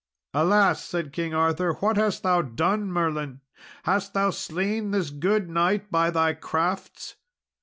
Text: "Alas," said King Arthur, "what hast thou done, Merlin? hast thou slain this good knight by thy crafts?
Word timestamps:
"Alas," 0.33 0.83
said 0.83 1.13
King 1.13 1.35
Arthur, 1.35 1.73
"what 1.73 1.95
hast 1.95 2.23
thou 2.23 2.41
done, 2.41 2.91
Merlin? 2.91 3.39
hast 3.83 4.15
thou 4.15 4.31
slain 4.31 4.89
this 4.89 5.11
good 5.11 5.47
knight 5.47 5.91
by 5.91 6.09
thy 6.09 6.33
crafts? 6.33 7.17